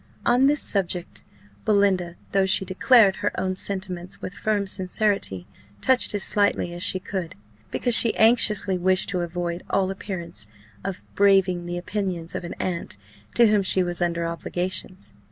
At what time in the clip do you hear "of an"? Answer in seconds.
12.33-12.55